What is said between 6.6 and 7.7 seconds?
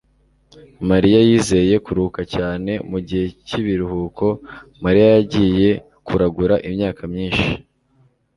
imyaka myinshi.